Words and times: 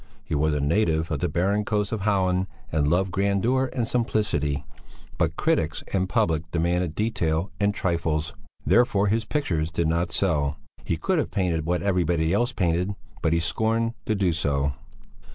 He 0.23 0.33
was 0.33 0.51
a 0.55 0.59
native 0.59 1.11
of 1.11 1.19
the 1.19 1.29
barren 1.29 1.63
coast 1.63 1.91
of 1.91 2.01
Halland 2.01 2.47
and 2.71 2.87
loved 2.89 3.11
grandeur 3.11 3.69
and 3.71 3.87
simplicity; 3.87 4.65
but 5.19 5.35
critics 5.35 5.83
and 5.93 6.09
public 6.09 6.49
demanded 6.49 6.95
detail 6.95 7.51
and 7.59 7.71
trifles; 7.71 8.33
therefore 8.65 9.09
his 9.09 9.25
pictures 9.25 9.69
did 9.69 9.87
not 9.87 10.11
sell; 10.11 10.57
he 10.83 10.97
could 10.97 11.19
have 11.19 11.29
painted 11.29 11.65
what 11.67 11.83
everybody 11.83 12.33
else 12.33 12.51
painted, 12.51 12.95
but 13.21 13.31
he 13.31 13.39
scorned 13.39 13.93
to 14.07 14.15
do 14.15 14.33
so. 14.33 14.73